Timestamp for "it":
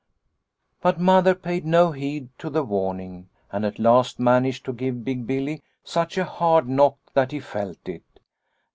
7.87-8.19